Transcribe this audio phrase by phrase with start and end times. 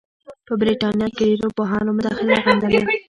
[0.45, 2.81] په برټانیه کې ډېرو پوهانو مداخله غندله.